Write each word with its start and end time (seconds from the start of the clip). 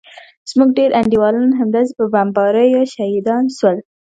زموږ 0.49 0.69
ډېر 0.77 0.89
انډيوالان 0.99 1.49
همداسې 1.59 1.91
په 1.99 2.05
بمباريو 2.13 2.89
شهيدان 2.93 3.43
سول. 3.57 3.77